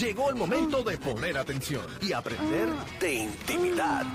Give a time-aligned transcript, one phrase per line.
[0.00, 4.06] Llegó el momento de poner atención y aprender de intimidad.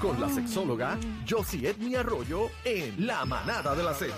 [0.00, 4.14] Con la sexóloga Josie Edmi Arroyo en La Manada de la Z.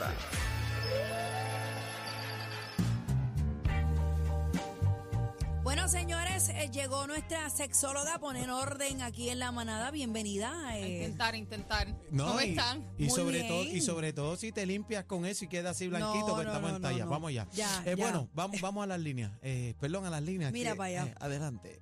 [6.68, 9.90] señores, eh, llegó nuestra sexóloga a poner orden aquí en la manada.
[9.90, 10.68] Bienvenida.
[10.68, 10.96] A eh.
[10.98, 11.88] intentar, intentar.
[12.10, 12.84] No, ¿Cómo y, están?
[12.98, 13.48] y Muy sobre bien.
[13.48, 16.46] todo y sobre todo si te limpias con eso y queda así blanquito, No, pues
[16.46, 17.04] no, estamos no, en no, talla.
[17.04, 17.10] no.
[17.10, 17.48] Vamos ya.
[17.52, 18.04] Ya, Eh, ya.
[18.04, 19.32] Bueno, vamos, vamos a las líneas.
[19.42, 20.52] Eh, perdón, a las líneas.
[20.52, 21.06] Mira que, para allá.
[21.06, 21.80] eh, adelante.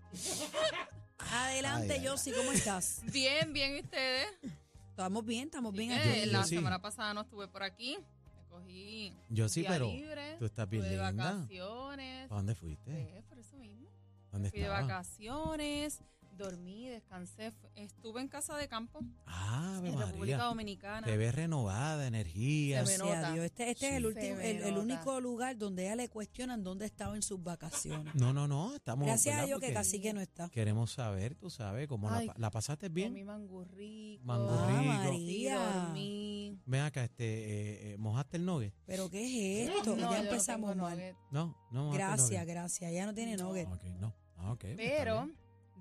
[1.18, 3.00] Adelante, Ay, ay, Josie, ¿cómo estás?
[3.12, 4.28] Bien, bien, ¿y ustedes?
[4.90, 6.30] Estamos bien, estamos bien Eh, aquí.
[6.30, 6.54] La yo sí.
[6.56, 7.98] semana pasada no estuve por aquí.
[7.98, 10.36] Me cogí Yo sí, día pero libre.
[10.38, 11.32] tú estás bien estuve de linda.
[11.34, 12.28] vacaciones.
[12.28, 12.90] ¿Para dónde fuiste?
[12.92, 13.22] Eh.
[14.36, 16.00] ¿Dónde Fui de vacaciones,
[16.36, 17.50] dormí, descansé.
[17.52, 20.44] fu- Estuve en casa de campo Ah, Ave en República María.
[20.44, 21.06] Dominicana.
[21.06, 22.84] Te ves renovada, energía.
[22.84, 23.32] Se me Gracias a nota.
[23.32, 23.44] Dios.
[23.46, 24.06] Este, este es el, Sí.
[24.08, 24.80] último, me el, el nota.
[24.82, 28.14] único lugar donde ella le cuestionan dónde estaba en sus vacaciones.
[28.14, 28.74] No, no, no.
[28.76, 29.06] Estamos.
[29.06, 29.46] Gracias a ¿verdad?
[29.46, 30.50] Dios que Porque casi que no está.
[30.50, 33.24] Queremos saber, tú sabes, cómo la, Ay, pa- la pasaste Comí bien.
[33.24, 34.22] mangurrico.
[34.24, 34.82] Mango Ah, rico.
[34.82, 34.88] Sí,
[35.48, 35.58] María.
[35.58, 36.60] dormí.
[36.66, 38.74] Ven acá, este, eh, eh, ¿mojaste el nogue?
[38.84, 39.96] ¿Pero qué es esto?
[39.96, 40.96] No, yo ya no empezamos tengo mal.
[40.98, 41.16] nugget.
[41.30, 42.48] No, no mojaste el Gracias, nugget.
[42.48, 42.92] gracias.
[42.92, 43.44] Ya no tiene No.
[43.48, 43.68] nugget.
[43.68, 44.14] Ok, no.
[44.46, 45.30] Ah, ok, pues Pero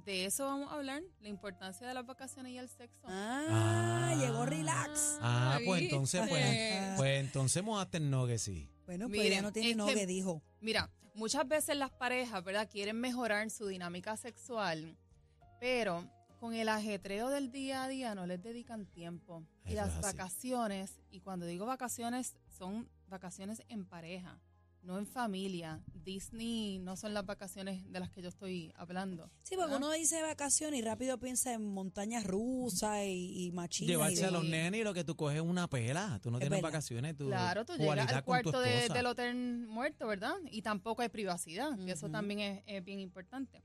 [0.06, 3.06] de eso vamos a hablar, la importancia de las vacaciones y el sexo.
[3.08, 4.16] Ah, Ah.
[4.20, 5.18] llegó relax.
[5.22, 5.96] Ah, pues ¿viste?
[5.96, 8.70] entonces, pues, pues entonces mojaste el nogue, sí.
[8.86, 10.42] Bueno, pues ya no tiene es que- nugget, dijo.
[10.62, 12.70] Mira, muchas veces las parejas, ¿verdad?
[12.70, 14.96] Quieren mejorar su dinámica sexual,
[15.60, 16.08] pero
[16.40, 19.44] con el ajetreo del día a día no les dedican tiempo.
[19.66, 24.40] Y las vacaciones, y cuando digo vacaciones, son vacaciones en pareja,
[24.86, 25.82] no en familia.
[25.94, 29.30] Disney no son las vacaciones de las que yo estoy hablando.
[29.44, 29.78] Sí, porque ¿verdad?
[29.78, 33.90] uno dice vacaciones y rápido piensa en montañas rusas y, y machines.
[33.90, 36.20] Llevarse y- a los nenes y lo que tú coges es una pela.
[36.22, 40.08] Tú no Es tienes vacaciones, tú Claro, tú llegas al cuarto de- del hotel muerto,
[40.08, 40.36] ¿verdad?
[40.52, 43.64] Y tampoco hay privacidad, y eso también es, es bien importante.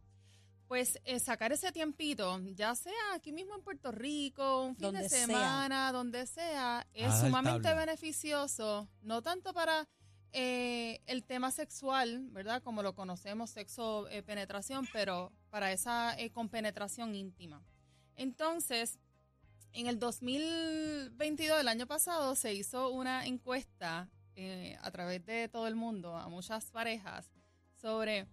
[0.69, 5.03] Pues eh, sacar ese tiempito, ya sea aquí mismo en Puerto Rico, un fin Donde
[5.03, 5.27] de sea.
[5.27, 9.89] semana, donde sea, es sumamente beneficioso, no tanto para
[10.33, 12.63] eh, el tema sexual, ¿verdad?
[12.63, 17.63] Como lo conocemos, sexo, eh, penetración, pero para esa eh, compenetración íntima.
[18.17, 18.99] Entonces,
[19.73, 25.67] en el 2022, el año pasado, se hizo una encuesta eh, a través de todo
[25.67, 27.31] el mundo a muchas parejas
[27.81, 28.27] sobre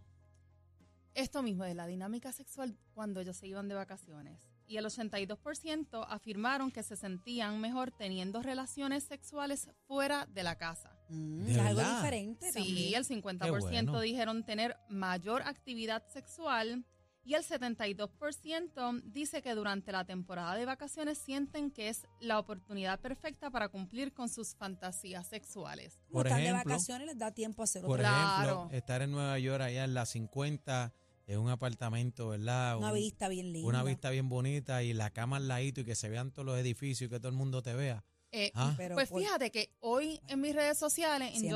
[1.14, 4.40] esto mismo de la dinámica sexual cuando ellos se iban de vacaciones.
[4.68, 10.92] Y el 82% afirmaron que se sentían mejor teniendo relaciones sexuales fuera de la casa.
[11.10, 12.94] Mm, ¿De es algo diferente Sí, también.
[12.96, 14.02] el 50% bueno.
[14.02, 16.84] dijeron tener mayor actividad sexual
[17.24, 23.00] y el 72% dice que durante la temporada de vacaciones sienten que es la oportunidad
[23.00, 26.00] perfecta para cumplir con sus fantasías sexuales.
[26.12, 28.52] Por están de vacaciones, les da tiempo a hacer Por otra Claro.
[28.60, 30.94] ejemplo, estar en Nueva York allá en la 50,
[31.28, 32.78] en un apartamento, ¿verdad?
[32.78, 33.68] Una Un- vista bien linda.
[33.68, 36.58] Una vista bien bonita y la cama al ladito y que se vean todos los
[36.58, 38.04] edificios y que todo el mundo te vea.
[38.32, 38.74] Eh, Ah.
[38.78, 41.50] Pero pues por- fíjate que hoy en mis redes sociales, en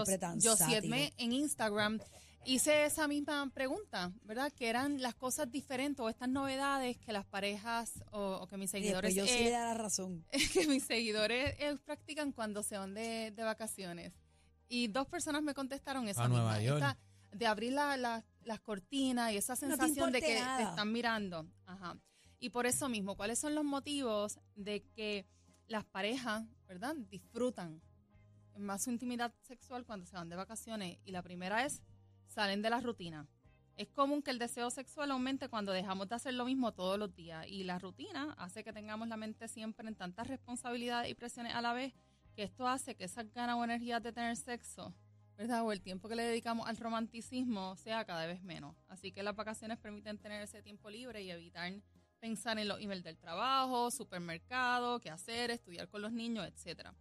[0.56, 0.94] sátiro.
[1.18, 2.00] en Instagram,
[2.46, 4.52] hice esa misma pregunta, ¿verdad?
[4.54, 8.72] Que eran las cosas diferentes o estas novedades que las parejas o, o que mis
[8.72, 10.26] seguidores yo sí eh, le da la razón.
[10.54, 14.14] que mis seguidores eh, practican cuando se van de, de vacaciones.
[14.70, 16.82] Y dos personas me contestaron esa A misma, Nueva York.
[16.82, 16.98] esta
[17.38, 21.48] de abrir la- la- las cortinas y esa sensación de que te están mirando.
[21.66, 21.98] Ajá.
[22.40, 25.28] Y por eso mismo, ¿cuáles son los motivos de que
[25.68, 26.96] las parejas, ¿verdad?
[27.10, 27.82] Disfrutan
[28.58, 31.00] más su intimidad sexual cuando se van de vacaciones.
[31.06, 31.82] Y la primera es,
[32.28, 33.28] salen de la rutina.
[33.78, 37.16] Es común que el deseo sexual aumente cuando dejamos de hacer lo mismo todos los
[37.16, 37.48] días.
[37.48, 41.62] Y la rutina hace que tengamos la mente siempre en tantas responsabilidades y presiones a
[41.62, 41.94] la vez,
[42.36, 44.94] que esto hace que esas ganas o energías de tener sexo,
[45.50, 48.76] O el tiempo que le dedicamos al romanticismo sea cada vez menos.
[48.88, 51.74] Así que las vacaciones permiten tener ese tiempo libre y evitar
[52.20, 56.94] pensar en los emails del trabajo, supermercado, qué hacer, estudiar con los niños, etcétera.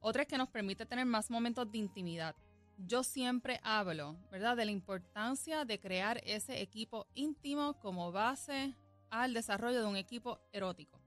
[0.00, 2.36] Otra es que nos permite tener más momentos de intimidad.
[2.76, 8.74] Yo siempre hablo, ¿verdad?, de la importancia de crear ese equipo íntimo como base
[9.08, 11.00] al desarrollo de un equipo erótico.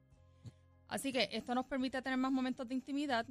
[0.88, 3.27] Así que esto nos permite tener más momentos de intimidad,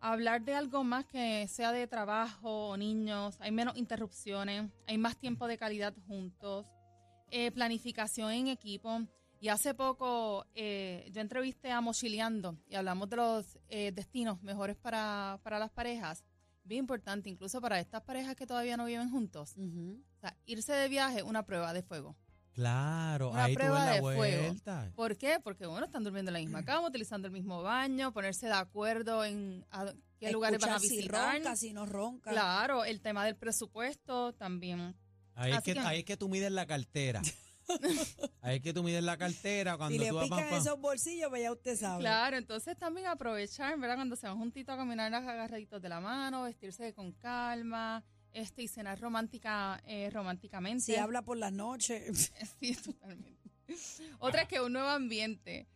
[0.00, 5.16] hablar de algo más que sea de trabajo o niños, hay menos interrupciones, hay más
[5.16, 6.66] tiempo de calidad juntos,
[7.30, 9.02] eh, planificación en equipo.
[9.42, 14.76] Y hace poco eh, yo entrevisté a Mochileando y hablamos de los eh, destinos mejores
[14.76, 16.24] para, para las parejas.
[16.62, 19.54] Bien importante, incluso para estas parejas que todavía no viven juntos.
[19.56, 20.02] Ujú.
[20.16, 22.16] O sea, irse de viaje, una prueba de fuego.
[22.52, 24.42] Claro, Una ahí tú ves prueba la de fuego.
[24.42, 24.92] vuelta.
[24.94, 25.38] ¿Por qué?
[25.42, 29.24] Porque, bueno, están durmiendo en la misma cama, utilizando el mismo baño, ponerse de acuerdo
[29.24, 31.32] en a qué lugares van a visitar.
[31.32, 32.30] Si ronca, si no ronca.
[32.30, 34.94] Claro, el tema del presupuesto también.
[35.34, 37.22] Ahí es, que, que- ahí es que tú mides la cartera.
[38.42, 40.58] ahí es que tú mides la cartera cuando le tú vas pican pam.
[40.58, 42.00] esos bolsillos, pues ya usted sabe.
[42.00, 43.94] Claro, entonces también aprovechar, ¿verdad?
[43.94, 48.68] Cuando se van juntitos a caminar agarraditos de la mano, vestirse con calma, este, y
[48.68, 50.80] cenar romántica, eh, románticamente.
[50.80, 52.32] Si habla por las noches.
[52.60, 53.50] Sí, totalmente.
[54.18, 55.68] Otra es que un nuevo ambiente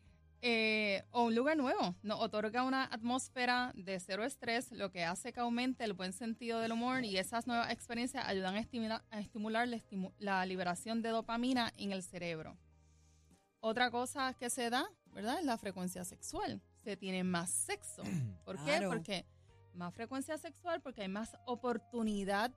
[0.42, 5.32] eh, o un lugar nuevo nos otorga una atmósfera de cero estrés, lo que hace
[5.32, 9.20] que aumente el buen sentido del humor y esas nuevas experiencias ayudan a estimular, a
[9.20, 12.58] estimular la, estimu- la liberación de dopamina en el cerebro.
[13.60, 15.38] Otra cosa que se da, ¿verdad?
[15.38, 16.60] Es la frecuencia sexual.
[16.82, 18.02] Se tiene más sexo.
[18.44, 18.64] ¿Por qué?
[18.64, 18.90] Claro.
[18.90, 19.24] Porque
[19.74, 22.52] más frecuencia sexual, porque hay más oportunidad,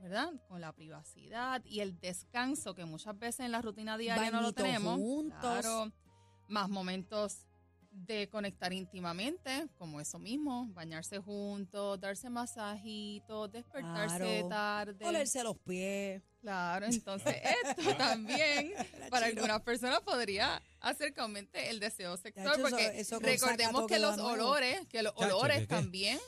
[0.00, 0.30] ¿verdad?
[0.48, 4.52] Con la privacidad y el descanso que muchas veces en la rutina diaria no lo
[4.52, 4.96] tenemos.
[4.96, 5.38] juntos.
[5.40, 5.92] Claro.
[6.48, 7.46] Más momentos
[7.90, 14.48] de conectar íntimamente, como eso mismo, bañarse juntos, darse masajitos, despertarse Claro.
[14.48, 15.04] tarde.
[15.06, 16.22] Olerse los pies.
[16.40, 17.36] Claro, entonces
[17.76, 18.72] esto también
[19.10, 23.98] para algunas personas podría hacer que aumente el deseo sexual, eso- porque eso recordemos que
[23.98, 26.18] los olores, que los olores también,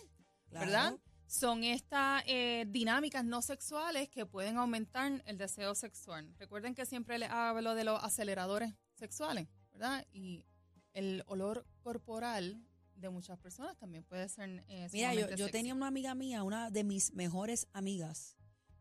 [0.54, 0.66] Claro.
[0.66, 0.98] ¿verdad?
[1.26, 6.32] Son estas eh, dinámicas no sexuales que pueden aumentar el deseo sexual.
[6.38, 10.06] Recuerden que siempre les hablo de los aceleradores sexuales, ¿verdad?
[10.12, 10.44] Y
[10.92, 12.62] el olor corporal
[12.94, 16.70] de muchas personas también puede ser eh, Mira, yo, yo tenía una amiga mía, una
[16.70, 18.36] de mis mejores amigas,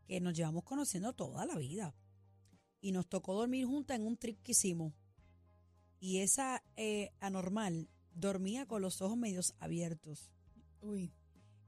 [0.06, 1.94] que nos llevamos conociendo toda la vida.
[2.80, 4.92] Y nos tocó dormir juntas en un trip que hicimos.
[5.98, 10.30] Y esa eh, anormal dormía con los ojos medios abiertos.
[10.80, 11.10] Uy,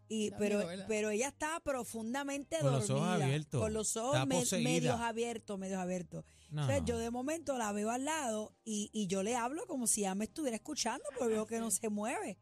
[0.09, 3.07] Y, pero, pero ella estaba profundamente Con los dormida.
[3.15, 3.61] ojos abiertos.
[3.61, 6.25] Con los ojos me- medios abiertos, medios abiertos.
[6.51, 6.63] No.
[6.63, 10.03] Entonces yo de momento la veo al lado y, y yo le hablo como si
[10.03, 12.39] ya me estuviera escuchando, pero veo que no se mueve.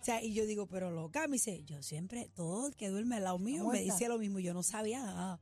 [0.00, 3.16] O sea, y yo digo, pero loca, me dice, yo siempre, todo el que duerme
[3.16, 5.40] al lado mío me dice lo mismo, yo no sabía nada.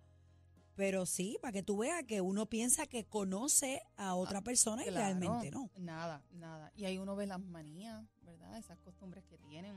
[0.75, 4.87] Pero sí, para que tú veas que uno piensa que conoce a otra persona y
[4.87, 5.71] Claro, realmente no.
[5.77, 6.73] Nada, nada.
[6.75, 8.57] Y ahí uno ve las manías, ¿verdad?
[8.57, 9.77] Esas costumbres que tienen.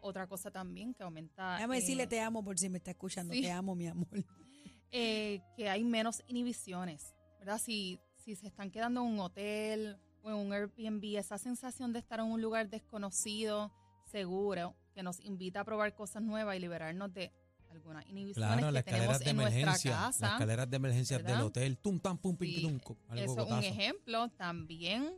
[0.00, 1.54] Otra cosa también que aumenta.
[1.54, 3.42] Déjame eh, decirle te amo por si me está escuchando, sí.
[3.42, 4.08] te amo, mi amor.
[4.90, 7.58] eh, que hay menos inhibiciones, ¿verdad?
[7.58, 11.98] Si, si se están quedando en un hotel o en un Airbnb, esa sensación de
[11.98, 13.72] estar en un lugar desconocido,
[14.10, 17.32] seguro, que nos invita a probar cosas nuevas y liberarnos de
[17.70, 19.92] algunas inhibiciones Claro, que tenemos en nuestra emergencia.
[19.92, 20.26] casa.
[20.26, 21.78] Las escaleras de emergencia del hotel.
[21.78, 24.28] Tum, tam, pum, pim, Sí, tum, co- algo Eso es un ejemplo.
[24.30, 25.12] También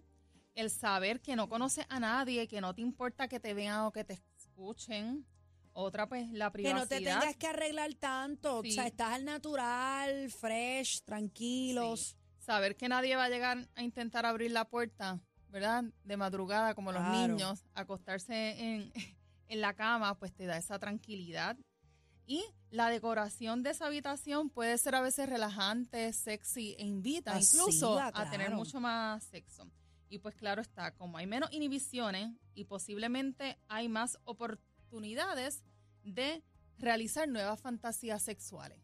[0.54, 3.92] el saber que no conoces a nadie, que no te importa que te vean o
[3.92, 4.14] que te
[4.62, 5.26] escuchen.
[5.74, 6.80] Otra, pues, la Que privacidad.
[6.80, 8.62] no te tengas que arreglar tanto.
[8.62, 8.70] Sí.
[8.70, 12.16] O sea, estás al natural, fresh, tranquilos.
[12.38, 15.84] Saber que nadie va a llegar a intentar abrir la puerta, ¿verdad?
[16.04, 18.92] De madrugada, como los niños, acostarse en,
[19.48, 21.56] en la cama, pues te da esa tranquilidad.
[22.26, 27.62] Y la decoración de esa habitación puede ser a veces relajante, sexy e invita Pasiva,
[27.64, 29.66] incluso a tener mucho más sexo.
[30.12, 35.64] Y pues claro está, como hay menos inhibiciones y posiblemente hay más oportunidades
[36.04, 36.44] de
[36.76, 38.78] realizar nuevas fantasías sexuales.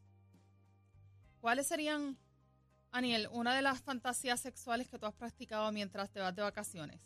[1.43, 2.17] ¿Cuáles serían,
[2.93, 6.99] Aniel, una de las fantasías sexuales que tú has practicado mientras te vas de vacaciones?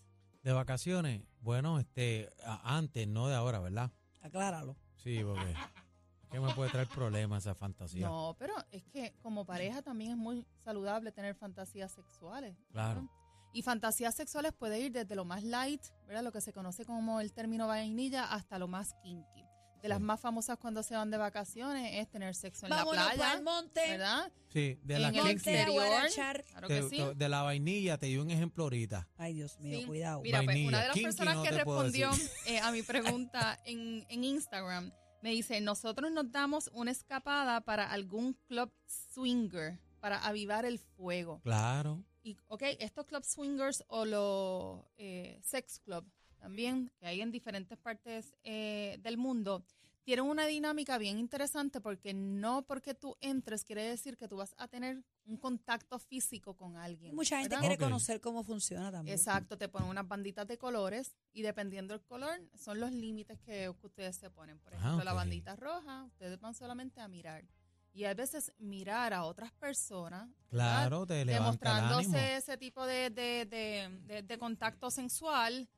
[0.44, 2.30] De vacaciones, bueno, este,
[2.62, 3.90] antes, no de ahora, ¿verdad?
[4.20, 4.76] Acláralo.
[4.94, 5.52] Sí, porque
[6.30, 8.06] que me puede traer problemas esa fantasía.
[8.06, 12.56] No, pero es que como pareja también es muy saludable tener fantasías sexuales.
[12.70, 13.08] Claro.
[13.52, 16.22] Y fantasías sexuales puede ir desde lo más light, ¿verdad?
[16.22, 19.44] Lo que se conoce como el término vainilla, hasta lo más kinky.
[19.82, 20.04] De las Sí.
[20.04, 23.42] más famosas cuando se van de vacaciones es tener sexo en Vámonos la playa, pa'l
[23.42, 23.80] monte.
[23.88, 24.32] ¿verdad?
[24.48, 25.84] Sí, de en la el Monte a exterior.
[26.68, 27.02] te- sí.
[27.16, 29.08] de la vainilla, te di un ejemplo ahorita.
[29.16, 29.86] Ay, Dios mío, Sí.
[29.86, 30.22] cuidado.
[30.22, 30.68] Mira, pues, Vainilla.
[30.68, 32.10] una de las Kinky personas no que respondió
[32.46, 37.90] eh, a mi pregunta en, en Instagram me dice, nosotros nos damos una escapada para
[37.90, 41.40] algún club swinger para avivar el fuego.
[41.42, 42.02] Claro.
[42.22, 46.04] Y, ok, estos club swingers o los eh, sex club
[46.38, 49.64] también, que hay en diferentes partes eh, del mundo,
[50.04, 54.52] tienen una dinámica bien interesante porque no porque tú entres quiere decir que tú vas
[54.58, 57.14] a tener un contacto físico con alguien.
[57.14, 57.60] Mucha gente ¿verdad?
[57.68, 59.16] quiere conocer cómo funciona también.
[59.16, 63.68] Exacto, te ponen unas banditas de colores y dependiendo del color son los límites que
[63.68, 64.58] ustedes se ponen.
[64.58, 67.44] Por Ah, ejemplo, la bandita roja, ustedes van solamente a mirar.
[67.94, 70.28] Y a veces mirar a otras personas.
[70.48, 71.92] Claro, te levanta el ánimo.
[72.14, 75.68] demostrándose ese tipo de, de, de, de- de contacto sensual,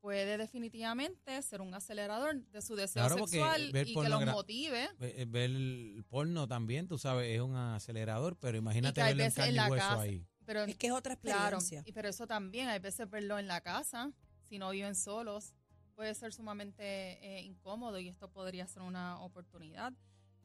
[0.00, 4.88] puede definitivamente ser un acelerador de su deseo Claro, sexual y que los motive.
[4.98, 9.28] Ve- eh, Ver el porno también, tú sabes, es un acelerador, pero imagínate verlo en
[9.28, 10.00] veces en carne y hueso casa.
[10.00, 10.26] ahí.
[10.44, 11.82] Pero Es que es otra Claro, experiencia.
[11.86, 14.12] y pero eso también, hay veces verlo en la casa,
[14.42, 15.54] si no viven solos,
[15.94, 19.92] puede ser sumamente eh, incómodo y esto podría ser una oportunidad.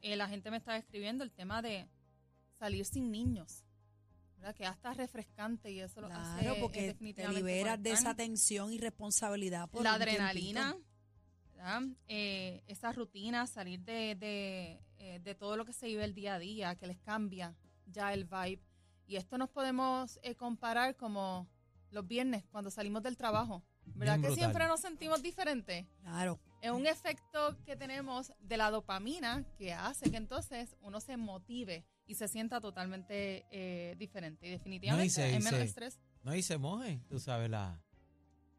[0.02, 1.88] Eh, la gente me estaba escribiendo el tema de
[2.58, 3.64] salir sin niños.
[4.36, 4.54] ¿verdad?
[4.54, 8.72] Que hasta refrescante y eso lo hace Claro, eh, porque te liberas de esa tensión
[8.72, 9.68] y responsabilidad.
[9.68, 10.76] Por la adrenalina.
[12.08, 16.34] Eh, esa rutina, salir de, de, eh, de todo lo que se vive el día
[16.34, 17.54] a día, que les cambia
[17.86, 18.62] ya el vibe.
[19.06, 21.48] Y esto nos podemos eh, comparar como
[21.90, 23.62] los viernes cuando salimos del trabajo.
[23.84, 24.38] ¿Verdad Bien que brutal.
[24.38, 25.86] siempre nos sentimos diferentes?
[26.02, 26.40] Claro.
[26.60, 31.84] Es un efecto que tenemos de la dopamina que hace que entonces uno se motive
[32.06, 34.46] y se sienta totalmente eh, diferente.
[34.46, 36.00] Y definitivamente se- hay y menos se- estrés.
[36.22, 37.80] No, y se moje, tú sabes, la-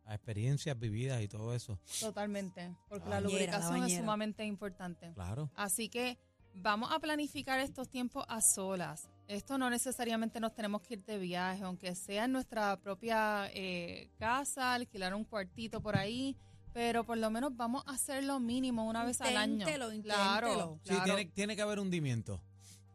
[0.05, 1.79] las experiencias vividas y todo eso.
[1.99, 2.75] Totalmente.
[2.89, 5.11] Porque La la bañera, la lubricación es sumamente importante.
[5.13, 5.51] Claro.
[5.55, 6.17] Así que
[6.55, 9.09] vamos a planificar estos tiempos a solas.
[9.27, 14.09] Esto no necesariamente nos tenemos que ir de viaje, aunque sea en nuestra propia eh,
[14.17, 16.35] casa, alquilar un cuartito por ahí,
[16.73, 19.53] pero por lo menos vamos a hacer lo mínimo una vez al año.
[19.67, 20.79] Inténtelo, Claro.
[20.83, 21.03] Sí, claro.
[21.05, 22.41] tiene, tiene que haber hundimiento.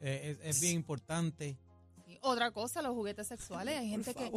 [0.00, 1.56] Eh, es, es bien importante.
[2.06, 2.18] Sí.
[2.22, 3.78] Otra cosa, los juguetes sexuales.
[3.78, 4.30] Hay gente que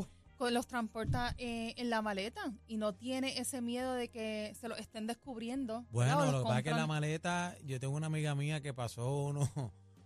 [0.51, 4.77] los transporta eh, en la maleta y no tiene ese miedo de que se lo
[4.77, 5.85] estén descubriendo.
[5.91, 8.73] Bueno, lo que pasa es que la compran- maleta, yo tengo una amiga mía que
[8.73, 9.49] pasó unos,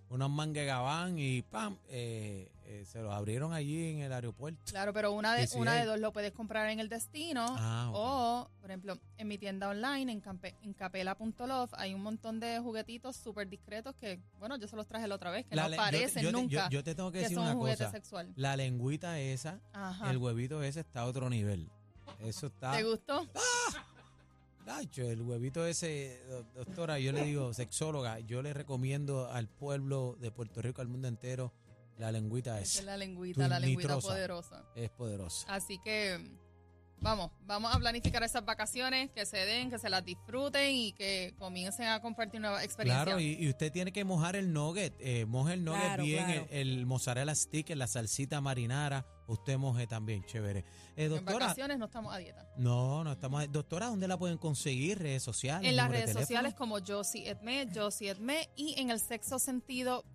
[0.09, 1.77] unos manguegabán y ¡pam!
[1.87, 4.60] Eh, eh, se los abrieron allí en el aeropuerto.
[4.65, 8.50] Claro, pero una de, una de dos lo puedes comprar en el destino Ah, o,
[8.62, 13.15] por ejemplo, en mi tienda online, en, campe- en capela.love, hay un montón de juguetitos
[13.15, 16.22] súper discretos que, bueno, yo se los traje la otra vez, que La no le-
[16.22, 17.91] yo nunca Yo, te tengo que, que decir son una un juguete cosa.
[17.91, 18.34] sexual.
[18.36, 20.10] La lengüita esa, Ajá.
[20.12, 21.70] el huevito ese está a otro nivel.
[22.20, 22.72] Eso está...
[22.72, 23.27] ¿Te gustó?
[24.65, 30.15] Nacho, el huevito ese, do- doctora, yo le digo, sexóloga, yo le recomiendo al pueblo
[30.22, 31.51] de Puerto Rico, al mundo entero,
[31.97, 32.83] la lengüita Esa es esa.
[32.83, 34.65] la lengüita, la lengüita poderosa.
[34.75, 35.45] Es poderosa.
[35.53, 36.19] Así que
[37.00, 41.33] vamos, vamos a planificar esas vacaciones, que se den, que se las disfruten y que
[41.38, 43.03] comiencen a compartir nuevas experiencias.
[43.05, 46.25] Claro, y, y usted tiene que mojar el nugget, eh, moje el nugget Claro, bien,
[46.25, 46.47] claro.
[46.50, 50.63] El, el mozzarella stick, la salsita marinara, usted moje también, chévere.
[50.95, 52.47] Eh, en vacaciones no estamos a dieta.
[52.57, 55.00] no, no estamos, doctora, ¿dónde la pueden conseguir?
[55.00, 59.00] Redes sociales, En las redes sociales como Josie Edme, Josie Edme y en el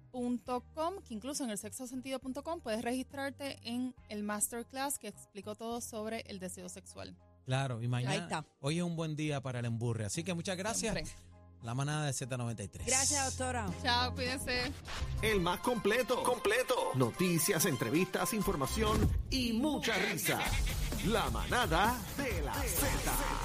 [0.09, 6.21] sexosentido.com, que incluso en el sexosentido.com puedes registrarte en el masterclass que explico todo sobre
[6.23, 7.17] el deseo sexual.
[7.45, 8.45] Claro, y mañana, está.
[8.61, 10.93] hoy es un buen día para el emburre, así que muchas gracias.
[10.93, 11.29] Siempre.
[11.63, 12.87] La manada de Z93.
[12.87, 13.67] Gracias, doctora.
[13.83, 14.71] Chao, cuídense.
[15.23, 16.23] El más completo.
[16.23, 16.93] Completo.
[16.95, 20.39] Noticias, entrevistas, información y mucha risa.
[21.07, 23.38] La manada de la Z.